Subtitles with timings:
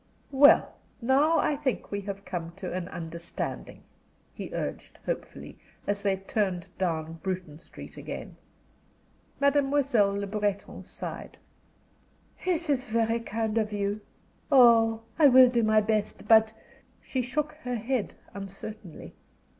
[0.31, 3.83] "Well, now I think we have come to an understanding,"
[4.33, 8.35] he urged, hopefully, as they turned down Bruton Street again.
[9.39, 11.37] Mademoiselle Le Breton sighed.
[12.43, 14.01] "It is very kind of you.
[14.51, 16.27] Oh, I will do my best.
[16.27, 16.51] But"
[17.03, 19.13] She shook her head uncertainly.